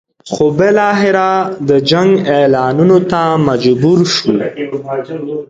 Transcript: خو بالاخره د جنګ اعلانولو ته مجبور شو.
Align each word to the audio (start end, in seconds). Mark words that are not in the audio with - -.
خو 0.31 0.45
بالاخره 0.57 1.29
د 1.69 1.71
جنګ 1.89 2.11
اعلانولو 2.37 2.97
ته 3.11 3.21
مجبور 3.47 3.99
شو. 4.15 4.27